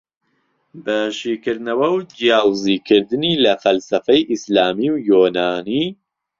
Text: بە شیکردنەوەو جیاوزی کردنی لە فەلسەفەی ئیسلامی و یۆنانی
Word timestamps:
بە 0.83 0.99
شیکردنەوەو 1.19 1.95
جیاوزی 2.17 2.77
کردنی 2.87 3.39
لە 3.43 3.53
فەلسەفەی 3.63 4.27
ئیسلامی 4.31 4.87
و 4.91 4.95
یۆنانی 5.09 5.85